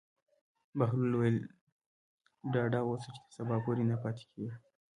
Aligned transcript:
بهلول 0.77 1.11
وویل: 1.13 1.37
ډاډه 2.53 2.79
اوسه 2.87 3.09
چې 3.15 3.21
تر 3.25 3.31
سبا 3.37 3.55
پورې 3.65 3.83
نه 3.91 3.97
پاتې 4.03 4.23
کېږي. 4.31 4.57